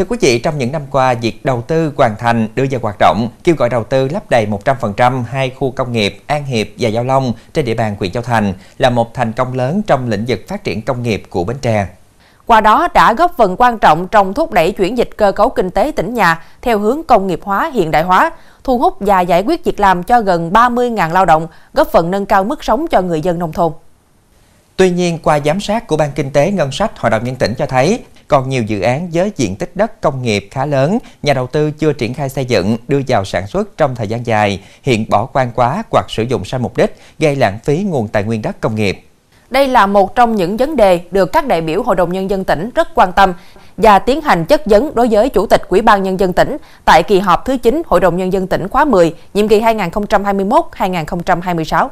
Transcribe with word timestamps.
Thưa 0.00 0.06
quý 0.08 0.16
vị, 0.20 0.38
trong 0.38 0.58
những 0.58 0.72
năm 0.72 0.82
qua, 0.90 1.14
việc 1.14 1.44
đầu 1.44 1.62
tư 1.62 1.92
hoàn 1.96 2.16
thành 2.18 2.48
đưa 2.54 2.64
vào 2.70 2.80
hoạt 2.82 2.96
động, 2.98 3.28
kêu 3.44 3.54
gọi 3.54 3.68
đầu 3.68 3.84
tư 3.84 4.08
lắp 4.08 4.30
đầy 4.30 4.46
100% 4.46 5.22
hai 5.22 5.50
khu 5.50 5.70
công 5.70 5.92
nghiệp 5.92 6.22
An 6.26 6.44
Hiệp 6.44 6.66
và 6.78 6.88
Giao 6.88 7.04
Long 7.04 7.32
trên 7.52 7.64
địa 7.64 7.74
bàn 7.74 7.96
huyện 7.98 8.12
Châu 8.12 8.22
Thành 8.22 8.52
là 8.78 8.90
một 8.90 9.14
thành 9.14 9.32
công 9.32 9.54
lớn 9.54 9.82
trong 9.86 10.08
lĩnh 10.08 10.24
vực 10.28 10.40
phát 10.48 10.64
triển 10.64 10.82
công 10.82 11.02
nghiệp 11.02 11.22
của 11.30 11.44
Bến 11.44 11.56
Tre. 11.62 11.86
Qua 12.46 12.60
đó 12.60 12.88
đã 12.94 13.14
góp 13.14 13.36
phần 13.36 13.56
quan 13.58 13.78
trọng 13.78 14.08
trong 14.08 14.34
thúc 14.34 14.52
đẩy 14.52 14.72
chuyển 14.72 14.98
dịch 14.98 15.10
cơ 15.16 15.32
cấu 15.32 15.48
kinh 15.48 15.70
tế 15.70 15.92
tỉnh 15.96 16.14
nhà 16.14 16.42
theo 16.62 16.78
hướng 16.78 17.02
công 17.02 17.26
nghiệp 17.26 17.40
hóa, 17.42 17.70
hiện 17.74 17.90
đại 17.90 18.02
hóa, 18.02 18.32
thu 18.64 18.78
hút 18.78 18.96
và 19.00 19.20
giải 19.20 19.42
quyết 19.42 19.64
việc 19.64 19.80
làm 19.80 20.02
cho 20.02 20.20
gần 20.20 20.50
30.000 20.50 21.12
lao 21.12 21.24
động, 21.24 21.46
góp 21.74 21.88
phần 21.88 22.10
nâng 22.10 22.26
cao 22.26 22.44
mức 22.44 22.64
sống 22.64 22.86
cho 22.86 23.02
người 23.02 23.20
dân 23.20 23.38
nông 23.38 23.52
thôn. 23.52 23.72
Tuy 24.76 24.90
nhiên, 24.90 25.18
qua 25.22 25.40
giám 25.44 25.60
sát 25.60 25.86
của 25.86 25.96
Ban 25.96 26.12
Kinh 26.12 26.30
tế 26.30 26.50
Ngân 26.50 26.72
sách 26.72 26.98
Hội 26.98 27.10
đồng 27.10 27.24
Nhân 27.24 27.36
tỉnh 27.36 27.54
cho 27.54 27.66
thấy, 27.66 28.04
còn 28.30 28.48
nhiều 28.48 28.62
dự 28.62 28.80
án 28.80 29.08
với 29.12 29.32
diện 29.36 29.56
tích 29.56 29.70
đất 29.74 30.00
công 30.00 30.22
nghiệp 30.22 30.48
khá 30.50 30.66
lớn, 30.66 30.98
nhà 31.22 31.34
đầu 31.34 31.46
tư 31.46 31.70
chưa 31.70 31.92
triển 31.92 32.14
khai 32.14 32.28
xây 32.28 32.44
dựng, 32.44 32.76
đưa 32.88 33.00
vào 33.08 33.24
sản 33.24 33.46
xuất 33.46 33.76
trong 33.76 33.94
thời 33.94 34.08
gian 34.08 34.26
dài, 34.26 34.60
hiện 34.82 35.06
bỏ 35.08 35.26
quan 35.26 35.50
quá 35.54 35.82
hoặc 35.90 36.06
sử 36.08 36.22
dụng 36.22 36.44
sai 36.44 36.60
mục 36.60 36.76
đích, 36.76 36.96
gây 37.18 37.36
lãng 37.36 37.58
phí 37.64 37.78
nguồn 37.78 38.08
tài 38.08 38.24
nguyên 38.24 38.42
đất 38.42 38.60
công 38.60 38.74
nghiệp. 38.74 39.06
Đây 39.50 39.68
là 39.68 39.86
một 39.86 40.14
trong 40.14 40.36
những 40.36 40.56
vấn 40.56 40.76
đề 40.76 41.00
được 41.10 41.32
các 41.32 41.46
đại 41.46 41.60
biểu 41.60 41.82
Hội 41.82 41.96
đồng 41.96 42.12
Nhân 42.12 42.30
dân 42.30 42.44
tỉnh 42.44 42.70
rất 42.74 42.88
quan 42.94 43.12
tâm 43.12 43.34
và 43.76 43.98
tiến 43.98 44.20
hành 44.20 44.44
chất 44.44 44.66
vấn 44.66 44.94
đối 44.94 45.08
với 45.08 45.28
Chủ 45.28 45.46
tịch 45.46 45.62
Ủy 45.68 45.82
ban 45.82 46.02
Nhân 46.02 46.20
dân 46.20 46.32
tỉnh 46.32 46.56
tại 46.84 47.02
kỳ 47.02 47.18
họp 47.18 47.44
thứ 47.44 47.56
9 47.56 47.82
Hội 47.86 48.00
đồng 48.00 48.16
Nhân 48.16 48.32
dân 48.32 48.46
tỉnh 48.46 48.68
khóa 48.68 48.84
10, 48.84 49.14
nhiệm 49.34 49.48
kỳ 49.48 49.60
2021-2026. 49.60 51.88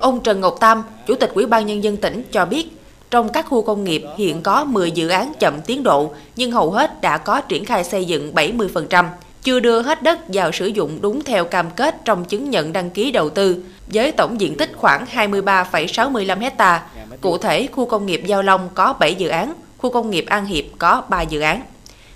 Ông 0.00 0.20
Trần 0.20 0.40
Ngọc 0.40 0.56
Tam, 0.60 0.84
Chủ 1.06 1.14
tịch 1.14 1.30
Ủy 1.34 1.46
ban 1.46 1.66
Nhân 1.66 1.84
dân 1.84 1.96
tỉnh 1.96 2.22
cho 2.32 2.44
biết, 2.44 2.77
trong 3.10 3.28
các 3.28 3.46
khu 3.48 3.62
công 3.62 3.84
nghiệp 3.84 4.04
hiện 4.16 4.42
có 4.42 4.64
10 4.64 4.90
dự 4.90 5.08
án 5.08 5.32
chậm 5.40 5.54
tiến 5.66 5.82
độ, 5.82 6.12
nhưng 6.36 6.52
hầu 6.52 6.70
hết 6.70 7.00
đã 7.00 7.18
có 7.18 7.40
triển 7.40 7.64
khai 7.64 7.84
xây 7.84 8.04
dựng 8.04 8.32
70%, 8.34 9.04
chưa 9.42 9.60
đưa 9.60 9.82
hết 9.82 10.02
đất 10.02 10.18
vào 10.28 10.52
sử 10.52 10.66
dụng 10.66 10.98
đúng 11.00 11.24
theo 11.24 11.44
cam 11.44 11.70
kết 11.70 12.04
trong 12.04 12.24
chứng 12.24 12.50
nhận 12.50 12.72
đăng 12.72 12.90
ký 12.90 13.10
đầu 13.10 13.30
tư, 13.30 13.56
với 13.86 14.12
tổng 14.12 14.40
diện 14.40 14.56
tích 14.56 14.72
khoảng 14.76 15.04
23,65 15.14 16.40
hecta. 16.40 16.82
Cụ 17.20 17.38
thể, 17.38 17.68
khu 17.72 17.86
công 17.86 18.06
nghiệp 18.06 18.22
Giao 18.26 18.42
Long 18.42 18.68
có 18.74 18.92
7 18.92 19.14
dự 19.14 19.28
án, 19.28 19.52
khu 19.78 19.90
công 19.90 20.10
nghiệp 20.10 20.24
An 20.28 20.46
Hiệp 20.46 20.64
có 20.78 21.02
3 21.08 21.22
dự 21.22 21.40
án. 21.40 21.62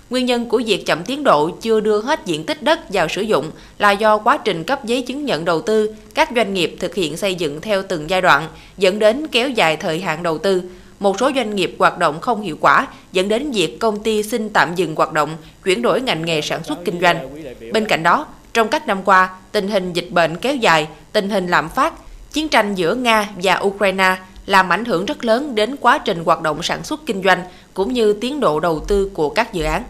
Nguyên 0.09 0.25
nhân 0.25 0.45
của 0.45 0.61
việc 0.65 0.85
chậm 0.85 1.03
tiến 1.03 1.23
độ 1.23 1.49
chưa 1.61 1.79
đưa 1.79 2.01
hết 2.01 2.25
diện 2.25 2.43
tích 2.43 2.63
đất 2.63 2.79
vào 2.89 3.07
sử 3.07 3.21
dụng 3.21 3.51
là 3.79 3.91
do 3.91 4.17
quá 4.17 4.37
trình 4.37 4.63
cấp 4.63 4.85
giấy 4.85 5.01
chứng 5.01 5.25
nhận 5.25 5.45
đầu 5.45 5.61
tư, 5.61 5.95
các 6.13 6.29
doanh 6.35 6.53
nghiệp 6.53 6.75
thực 6.79 6.95
hiện 6.95 7.17
xây 7.17 7.35
dựng 7.35 7.61
theo 7.61 7.83
từng 7.83 8.09
giai 8.09 8.21
đoạn, 8.21 8.47
dẫn 8.77 8.99
đến 8.99 9.27
kéo 9.27 9.49
dài 9.49 9.77
thời 9.77 9.99
hạn 9.99 10.23
đầu 10.23 10.37
tư. 10.37 10.61
Một 10.99 11.19
số 11.19 11.31
doanh 11.35 11.55
nghiệp 11.55 11.75
hoạt 11.79 11.97
động 11.97 12.19
không 12.19 12.41
hiệu 12.41 12.57
quả, 12.61 12.87
dẫn 13.11 13.29
đến 13.29 13.51
việc 13.51 13.79
công 13.79 13.99
ty 13.99 14.23
xin 14.23 14.49
tạm 14.49 14.75
dừng 14.75 14.95
hoạt 14.95 15.13
động, 15.13 15.29
chuyển 15.63 15.81
đổi 15.81 16.01
ngành 16.01 16.25
nghề 16.25 16.41
sản 16.41 16.63
xuất 16.63 16.85
kinh 16.85 17.01
doanh. 17.01 17.29
Bên 17.71 17.85
cạnh 17.85 18.03
đó, 18.03 18.25
trong 18.53 18.67
các 18.67 18.87
năm 18.87 19.03
qua, 19.05 19.29
tình 19.51 19.67
hình 19.67 19.93
dịch 19.93 20.07
bệnh 20.11 20.37
kéo 20.37 20.55
dài, 20.55 20.87
tình 21.11 21.29
hình 21.29 21.47
lạm 21.47 21.69
phát, 21.69 21.93
chiến 22.31 22.49
tranh 22.49 22.75
giữa 22.75 22.95
Nga 22.95 23.29
và 23.43 23.59
Ukraine 23.63 24.15
làm 24.45 24.73
ảnh 24.73 24.85
hưởng 24.85 25.05
rất 25.05 25.25
lớn 25.25 25.55
đến 25.55 25.75
quá 25.81 25.97
trình 25.97 26.23
hoạt 26.23 26.41
động 26.41 26.63
sản 26.63 26.83
xuất 26.83 27.05
kinh 27.05 27.23
doanh 27.23 27.43
cũng 27.73 27.93
như 27.93 28.13
tiến 28.13 28.39
độ 28.39 28.59
đầu 28.59 28.79
tư 28.79 29.09
của 29.13 29.29
các 29.29 29.53
dự 29.53 29.63
án. 29.63 29.83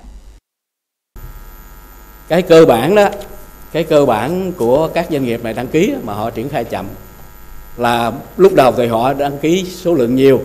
Cái 2.28 2.42
cơ 2.42 2.66
bản 2.66 2.96
đó, 2.96 3.10
cái 3.72 3.84
cơ 3.84 4.06
bản 4.06 4.52
của 4.52 4.88
các 4.88 5.08
doanh 5.12 5.26
nghiệp 5.26 5.44
này 5.44 5.54
đăng 5.54 5.68
ký 5.68 5.94
mà 6.04 6.14
họ 6.14 6.30
triển 6.30 6.50
khai 6.50 6.64
chậm 6.64 6.86
là 7.78 8.12
lúc 8.38 8.54
đầu 8.56 8.72
thì 8.78 8.88
họ 8.88 9.14
đăng 9.14 9.38
ký 9.38 9.66
số 9.66 9.94
lượng 9.94 10.16
nhiều 10.16 10.42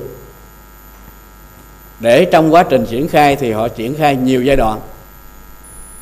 để 2.00 2.24
trong 2.24 2.54
quá 2.54 2.62
trình 2.62 2.86
triển 2.86 3.08
khai 3.08 3.36
thì 3.36 3.52
họ 3.52 3.68
triển 3.68 3.94
khai 3.94 4.16
nhiều 4.16 4.42
giai 4.42 4.56
đoạn. 4.56 4.80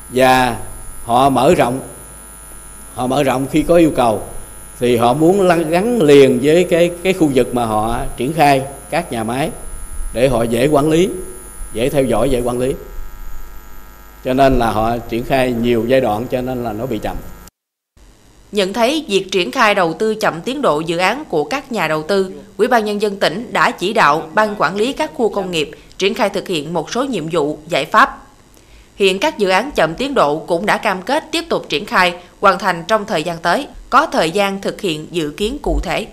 Và 0.09 0.57
họ 1.03 1.29
mở 1.29 1.53
rộng. 1.55 1.79
Họ 2.93 3.07
mở 3.07 3.23
rộng 3.23 3.47
khi 3.51 3.63
có 3.63 3.75
yêu 3.75 3.91
cầu. 3.95 4.21
Thì 4.79 4.97
họ 4.97 5.13
muốn 5.13 5.47
gắn 5.69 6.01
liền 6.01 6.39
với 6.43 6.63
cái 6.63 6.91
cái 7.03 7.13
khu 7.13 7.31
vực 7.33 7.55
mà 7.55 7.65
họ 7.65 7.99
triển 8.17 8.33
khai 8.33 8.61
các 8.89 9.11
nhà 9.11 9.23
máy 9.23 9.49
để 10.13 10.27
họ 10.27 10.43
dễ 10.43 10.67
quản 10.67 10.89
lý 10.89 11.09
dễ 11.73 11.89
theo 11.89 12.03
dõi 12.03 12.29
dễ 12.29 12.41
quản 12.41 12.59
lý. 12.59 12.73
Cho 14.25 14.33
nên 14.33 14.59
là 14.59 14.71
họ 14.71 14.97
triển 14.97 15.23
khai 15.23 15.53
nhiều 15.61 15.85
giai 15.87 16.01
đoạn 16.01 16.25
cho 16.31 16.41
nên 16.41 16.63
là 16.63 16.73
nó 16.73 16.85
bị 16.85 16.99
chậm. 16.99 17.17
Nhận 18.51 18.73
thấy 18.73 19.05
việc 19.07 19.31
triển 19.31 19.51
khai 19.51 19.75
đầu 19.75 19.93
tư 19.93 20.15
chậm 20.15 20.41
tiến 20.41 20.61
độ 20.61 20.79
dự 20.79 20.97
án 20.97 21.25
của 21.25 21.43
các 21.43 21.71
nhà 21.71 21.87
đầu 21.87 22.03
tư, 22.03 22.31
Ủy 22.57 22.67
ban 22.67 22.85
nhân 22.85 23.01
dân 23.01 23.15
tỉnh 23.15 23.49
đã 23.51 23.71
chỉ 23.71 23.93
đạo 23.93 24.29
ban 24.33 24.55
quản 24.57 24.75
lý 24.75 24.93
các 24.93 25.11
khu 25.15 25.29
công 25.29 25.51
nghiệp 25.51 25.71
triển 25.97 26.13
khai 26.13 26.29
thực 26.29 26.47
hiện 26.47 26.73
một 26.73 26.91
số 26.91 27.03
nhiệm 27.03 27.27
vụ, 27.31 27.57
giải 27.67 27.85
pháp. 27.85 28.23
Hiện 28.95 29.19
các 29.19 29.37
dự 29.37 29.49
án 29.49 29.71
chậm 29.71 29.95
tiến 29.95 30.13
độ 30.13 30.37
cũng 30.47 30.65
đã 30.65 30.77
cam 30.77 31.01
kết 31.01 31.23
tiếp 31.31 31.45
tục 31.49 31.65
triển 31.69 31.85
khai, 31.85 32.15
hoàn 32.39 32.59
thành 32.59 32.83
trong 32.87 33.05
thời 33.05 33.23
gian 33.23 33.37
tới, 33.37 33.67
có 33.89 34.05
thời 34.05 34.31
gian 34.31 34.61
thực 34.61 34.81
hiện 34.81 35.07
dự 35.11 35.33
kiến 35.37 35.57
cụ 35.61 35.79
thể. 35.83 36.05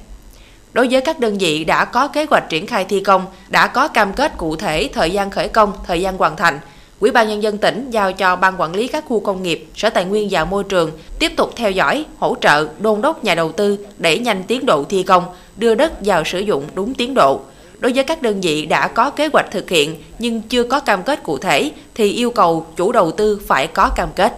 Đối 0.73 0.89
với 0.91 1.01
các 1.01 1.21
đơn 1.21 1.39
vị 1.39 1.65
đã 1.65 1.85
có 1.85 2.09
kế 2.09 2.27
hoạch 2.31 2.49
triển 2.49 2.67
khai 2.67 2.85
thi 2.85 3.01
công, 3.01 3.27
đã 3.49 3.67
có 3.67 3.89
cam 3.89 4.13
kết 4.13 4.33
cụ 4.37 4.57
thể 4.57 4.89
thời 4.93 5.11
gian 5.11 5.31
khởi 5.31 5.49
công, 5.49 5.73
thời 5.87 6.01
gian 6.01 6.17
hoàn 6.17 6.37
thành, 6.37 6.61
Ủy 7.01 7.11
ban 7.11 7.29
nhân 7.29 7.43
dân 7.43 7.59
tỉnh 7.59 7.91
giao 7.91 8.13
cho 8.13 8.37
ban 8.37 8.61
quản 8.61 8.75
lý 8.75 8.89
các 8.89 9.05
khu 9.09 9.21
công 9.21 9.43
nghiệp, 9.43 9.67
Sở 9.75 9.91
Tài 9.91 10.05
nguyên 10.05 10.29
và 10.31 10.45
Môi 10.45 10.65
trường 10.65 10.91
tiếp 11.19 11.33
tục 11.37 11.53
theo 11.57 11.71
dõi, 11.71 12.05
hỗ 12.19 12.37
trợ, 12.41 12.69
đôn 12.79 13.01
đốc 13.01 13.25
nhà 13.25 13.35
đầu 13.35 13.53
tư 13.53 13.79
để 13.99 14.19
nhanh 14.19 14.43
tiến 14.43 14.67
độ 14.67 14.85
thi 14.85 15.03
công, 15.03 15.25
đưa 15.57 15.75
đất 15.75 15.93
vào 16.01 16.25
sử 16.25 16.41
dụng 16.41 16.65
đúng 16.75 16.95
tiến 16.95 17.15
độ. 17.15 17.41
Đối 17.85 17.93
với 17.93 18.05
các 18.05 18.23
đơn 18.23 18.41
vị 18.41 18.67
đã 18.67 18.89
có 18.89 19.11
kế 19.11 19.29
hoạch 19.33 19.51
thực 19.51 19.71
hiện 19.71 19.97
nhưng 20.19 20.43
chưa 20.43 20.63
có 20.63 20.81
cam 20.81 21.03
kết 21.03 21.23
cụ 21.23 21.39
thể 21.39 21.71
thì 21.95 22.13
yêu 22.13 22.31
cầu 22.31 22.67
chủ 22.77 22.93
đầu 22.93 23.11
tư 23.11 23.41
phải 23.47 23.67
có 23.67 23.91
cam 23.97 24.09
kết. 24.17 24.33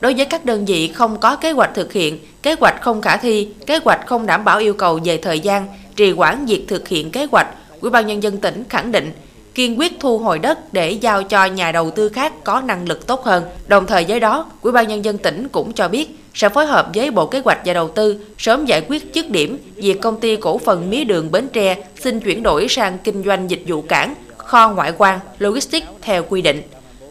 Đối 0.00 0.14
với 0.14 0.24
các 0.24 0.44
đơn 0.44 0.64
vị 0.64 0.88
không 0.88 1.20
có 1.20 1.36
kế 1.36 1.52
hoạch 1.52 1.74
thực 1.74 1.92
hiện, 1.92 2.18
kế 2.42 2.54
hoạch 2.60 2.82
không 2.82 3.02
khả 3.02 3.16
thi, 3.16 3.48
kế 3.66 3.78
hoạch 3.84 4.06
không 4.06 4.26
đảm 4.26 4.44
bảo 4.44 4.58
yêu 4.58 4.74
cầu 4.74 5.00
về 5.04 5.16
thời 5.16 5.40
gian, 5.40 5.66
trì 5.96 6.12
hoãn 6.12 6.46
việc 6.46 6.64
thực 6.68 6.88
hiện 6.88 7.10
kế 7.10 7.26
hoạch, 7.32 7.46
Ủy 7.80 7.90
ban 7.90 8.06
nhân 8.06 8.22
dân 8.22 8.36
tỉnh 8.36 8.64
khẳng 8.68 8.92
định 8.92 9.12
kiên 9.54 9.78
quyết 9.78 9.92
thu 10.00 10.18
hồi 10.18 10.38
đất 10.38 10.72
để 10.72 10.90
giao 10.90 11.22
cho 11.22 11.44
nhà 11.44 11.72
đầu 11.72 11.90
tư 11.90 12.08
khác 12.08 12.44
có 12.44 12.60
năng 12.60 12.88
lực 12.88 13.06
tốt 13.06 13.24
hơn. 13.24 13.44
Đồng 13.66 13.86
thời 13.86 14.04
với 14.08 14.20
đó, 14.20 14.46
Ủy 14.62 14.72
ban 14.72 14.88
nhân 14.88 15.04
dân 15.04 15.18
tỉnh 15.18 15.48
cũng 15.48 15.72
cho 15.72 15.88
biết 15.88 16.18
sẽ 16.38 16.48
phối 16.48 16.66
hợp 16.66 16.90
với 16.94 17.10
Bộ 17.10 17.26
Kế 17.26 17.40
hoạch 17.44 17.58
và 17.64 17.72
Đầu 17.72 17.88
tư 17.88 18.20
sớm 18.38 18.66
giải 18.66 18.82
quyết 18.88 19.14
dứt 19.14 19.30
điểm 19.30 19.58
việc 19.76 20.00
công 20.00 20.20
ty 20.20 20.36
cổ 20.36 20.58
phần 20.58 20.90
mía 20.90 21.04
đường 21.04 21.30
Bến 21.30 21.48
Tre 21.52 21.76
xin 22.00 22.20
chuyển 22.20 22.42
đổi 22.42 22.68
sang 22.68 22.98
kinh 23.04 23.24
doanh 23.24 23.50
dịch 23.50 23.62
vụ 23.66 23.82
cảng, 23.82 24.14
kho 24.36 24.72
ngoại 24.72 24.92
quan, 24.98 25.18
logistics 25.38 25.86
theo 26.02 26.22
quy 26.28 26.42
định. 26.42 26.62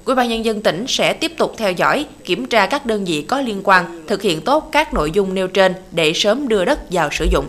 Ủy 0.05 0.15
ban 0.15 0.29
nhân 0.29 0.45
dân 0.45 0.61
tỉnh 0.61 0.85
sẽ 0.87 1.13
tiếp 1.13 1.31
tục 1.37 1.53
theo 1.57 1.71
dõi, 1.71 2.05
kiểm 2.23 2.45
tra 2.45 2.65
các 2.65 2.85
đơn 2.85 3.05
vị 3.05 3.25
có 3.27 3.41
liên 3.41 3.61
quan, 3.63 4.03
thực 4.07 4.21
hiện 4.21 4.41
tốt 4.41 4.69
các 4.71 4.93
nội 4.93 5.11
dung 5.11 5.33
nêu 5.33 5.47
trên 5.47 5.73
để 5.91 6.13
sớm 6.15 6.47
đưa 6.47 6.65
đất 6.65 6.79
vào 6.91 7.09
sử 7.11 7.25
dụng. 7.31 7.45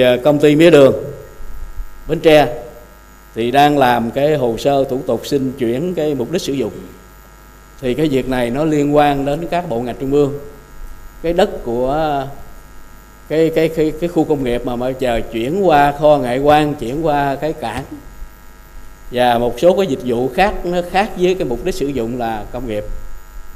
À, 0.00 0.16
công 0.24 0.38
ty 0.38 0.56
mía 0.56 0.70
đường 0.70 0.94
Bến 2.08 2.20
Tre 2.20 2.48
thì 3.34 3.50
đang 3.50 3.78
làm 3.78 4.10
cái 4.10 4.34
hồ 4.34 4.56
sơ 4.58 4.84
thủ 4.84 5.00
tục 5.06 5.26
xin 5.26 5.52
chuyển 5.58 5.94
cái 5.94 6.14
mục 6.14 6.32
đích 6.32 6.42
sử 6.42 6.52
dụng 6.52 6.72
thì 7.80 7.94
cái 7.94 8.08
việc 8.08 8.28
này 8.28 8.50
nó 8.50 8.64
liên 8.64 8.96
quan 8.96 9.24
đến 9.24 9.46
các 9.50 9.68
bộ 9.68 9.80
ngành 9.80 9.96
trung 10.00 10.12
ương 10.12 10.38
cái 11.22 11.32
đất 11.32 11.50
của 11.64 12.26
cái 13.28 13.50
cái 13.54 13.68
cái, 13.68 13.92
cái 14.00 14.08
khu 14.08 14.24
công 14.24 14.44
nghiệp 14.44 14.62
mà 14.64 14.76
bây 14.76 14.94
giờ 14.98 15.20
chuyển 15.32 15.66
qua 15.66 15.92
kho 15.92 16.18
ngoại 16.18 16.38
quan 16.38 16.74
chuyển 16.74 17.06
qua 17.06 17.36
cái 17.40 17.52
cảng. 17.52 17.84
Và 19.10 19.38
một 19.38 19.60
số 19.60 19.76
cái 19.76 19.86
dịch 19.86 20.00
vụ 20.04 20.28
khác 20.28 20.54
nó 20.64 20.82
khác 20.90 21.10
với 21.16 21.34
cái 21.34 21.48
mục 21.48 21.64
đích 21.64 21.74
sử 21.74 21.86
dụng 21.86 22.18
là 22.18 22.44
công 22.52 22.68
nghiệp. 22.68 22.84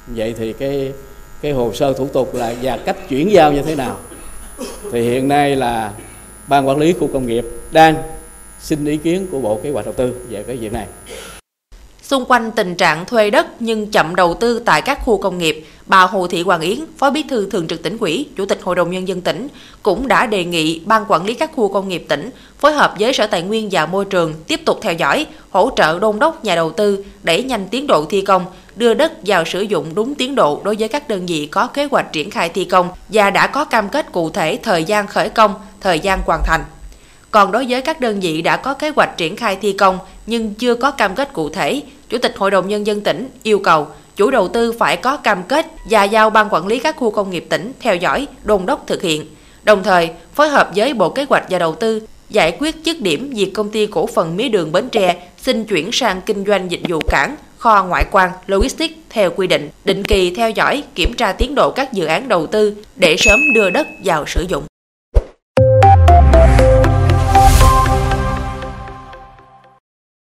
Vậy 0.07 0.35
thì 0.39 0.53
cái 0.53 0.93
cái 1.41 1.53
hồ 1.53 1.73
sơ 1.75 1.93
thủ 1.93 2.07
tục 2.07 2.35
là 2.35 2.55
và 2.63 2.77
cách 2.77 3.09
chuyển 3.09 3.33
giao 3.33 3.53
như 3.53 3.63
thế 3.63 3.75
nào? 3.75 3.99
Thì 4.93 5.03
hiện 5.03 5.29
nay 5.29 5.57
là 5.57 5.93
ban 6.47 6.69
quản 6.69 6.79
lý 6.79 6.93
khu 6.93 7.09
công 7.13 7.27
nghiệp 7.27 7.45
đang 7.71 7.95
xin 8.61 8.85
ý 8.85 8.97
kiến 8.97 9.27
của 9.31 9.41
Bộ 9.41 9.61
Kế 9.63 9.71
hoạch 9.71 9.85
Đầu 9.85 9.95
tư 9.95 10.15
về 10.29 10.43
cái 10.43 10.57
việc 10.57 10.73
này. 10.73 10.87
Xung 12.11 12.25
quanh 12.25 12.51
tình 12.51 12.75
trạng 12.75 13.07
thuê 13.07 13.31
đất 13.31 13.47
nhưng 13.61 13.91
chậm 13.91 14.17
đầu 14.17 14.35
tư 14.35 14.59
tại 14.59 14.83
các 14.83 14.99
khu 15.05 15.19
công 15.19 15.39
nghiệp, 15.39 15.67
bà 15.87 16.03
Hồ 16.03 16.27
Thị 16.27 16.43
Hoàng 16.43 16.61
Yến, 16.61 16.79
Phó 16.99 17.11
Bí 17.11 17.23
thư 17.23 17.51
Thường 17.51 17.69
trực 17.69 17.83
tỉnh 17.83 17.97
ủy, 18.01 18.29
Chủ 18.37 18.47
tịch 18.47 18.59
Hội 18.63 18.77
đồng 18.77 18.91
Nhân 18.91 19.09
dân 19.09 19.21
tỉnh 19.21 19.49
cũng 19.83 20.09
đã 20.09 20.27
đề 20.27 20.45
nghị 20.45 20.81
Ban 20.85 21.05
Quản 21.09 21.25
lý 21.25 21.35
các 21.35 21.51
khu 21.55 21.73
công 21.73 21.89
nghiệp 21.89 22.05
tỉnh 22.09 22.31
phối 22.59 22.73
hợp 22.73 22.95
với 23.01 23.13
Sở 23.13 23.27
Tài 23.27 23.43
nguyên 23.43 23.69
và 23.73 23.87
Môi 23.87 24.05
trường 24.05 24.35
tiếp 24.47 24.61
tục 24.65 24.79
theo 24.83 24.93
dõi, 24.93 25.27
hỗ 25.51 25.71
trợ 25.77 25.99
đôn 25.99 26.19
đốc 26.19 26.45
nhà 26.45 26.55
đầu 26.55 26.71
tư 26.71 27.05
để 27.23 27.43
nhanh 27.43 27.69
tiến 27.69 27.87
độ 27.87 28.05
thi 28.05 28.23
công, 28.23 28.45
đưa 28.77 28.95
đất 28.95 29.13
vào 29.27 29.45
sử 29.45 29.61
dụng 29.61 29.95
đúng 29.95 30.15
tiến 30.15 30.35
độ 30.35 30.61
đối 30.65 30.77
với 30.79 30.89
các 30.89 31.09
đơn 31.09 31.27
vị 31.27 31.47
có 31.47 31.67
kế 31.67 31.85
hoạch 31.91 32.13
triển 32.13 32.31
khai 32.31 32.49
thi 32.49 32.65
công 32.65 32.89
và 33.09 33.31
đã 33.31 33.47
có 33.47 33.65
cam 33.65 33.89
kết 33.89 34.13
cụ 34.13 34.31
thể 34.31 34.59
thời 34.63 34.85
gian 34.85 35.07
khởi 35.07 35.29
công, 35.29 35.55
thời 35.81 35.99
gian 35.99 36.21
hoàn 36.27 36.41
thành. 36.45 36.61
Còn 37.31 37.53
đối 37.53 37.67
với 37.69 37.81
các 37.81 38.01
đơn 38.01 38.21
vị 38.21 38.43
đã 38.43 38.57
có 38.57 38.75
kế 38.75 38.89
hoạch 38.97 39.17
triển 39.17 39.37
khai 39.37 39.57
thi 39.63 39.73
công 39.73 39.99
nhưng 40.27 40.55
chưa 40.55 40.75
có 40.75 40.91
cam 40.91 41.15
kết 41.15 41.33
cụ 41.33 41.49
thể, 41.49 41.83
Chủ 42.11 42.19
tịch 42.19 42.37
Hội 42.37 42.51
đồng 42.51 42.69
Nhân 42.69 42.87
dân 42.87 43.01
tỉnh 43.01 43.29
yêu 43.43 43.59
cầu 43.59 43.87
chủ 44.17 44.31
đầu 44.31 44.49
tư 44.49 44.73
phải 44.73 44.97
có 44.97 45.17
cam 45.17 45.43
kết 45.43 45.67
và 45.85 46.05
giao 46.05 46.31
ban 46.31 46.49
quản 46.51 46.67
lý 46.67 46.79
các 46.79 46.97
khu 46.97 47.11
công 47.11 47.31
nghiệp 47.31 47.47
tỉnh 47.49 47.73
theo 47.81 47.97
dõi, 47.97 48.27
đôn 48.43 48.67
đốc 48.67 48.87
thực 48.87 49.03
hiện. 49.03 49.27
Đồng 49.63 49.83
thời, 49.83 50.11
phối 50.35 50.49
hợp 50.49 50.71
với 50.77 50.95
Bộ 50.95 51.09
Kế 51.09 51.27
hoạch 51.29 51.45
và 51.51 51.59
Đầu 51.59 51.75
tư 51.75 52.03
giải 52.31 52.57
quyết 52.59 52.77
dứt 52.85 53.01
điểm 53.01 53.31
việc 53.35 53.51
công 53.55 53.71
ty 53.71 53.87
cổ 53.87 54.07
phần 54.07 54.37
mía 54.37 54.49
đường 54.49 54.73
Bến 54.73 54.89
Tre 54.89 55.17
xin 55.43 55.65
chuyển 55.65 55.93
sang 55.93 56.21
kinh 56.27 56.45
doanh 56.47 56.71
dịch 56.71 56.81
vụ 56.89 57.01
cảng, 57.09 57.37
kho 57.59 57.85
ngoại 57.85 58.05
quan, 58.11 58.31
logistics 58.47 58.95
theo 59.11 59.31
quy 59.37 59.47
định, 59.47 59.71
định 59.85 60.05
kỳ 60.05 60.35
theo 60.35 60.51
dõi, 60.51 60.83
kiểm 60.95 61.15
tra 61.15 61.33
tiến 61.33 61.55
độ 61.55 61.71
các 61.71 61.93
dự 61.93 62.07
án 62.07 62.29
đầu 62.29 62.47
tư 62.47 62.75
để 62.97 63.17
sớm 63.19 63.41
đưa 63.55 63.71
đất 63.71 63.87
vào 64.05 64.25
sử 64.27 64.47
dụng. 64.49 64.70